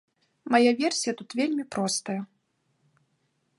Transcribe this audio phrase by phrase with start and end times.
[0.55, 2.19] Мая версія тут вельмі простая.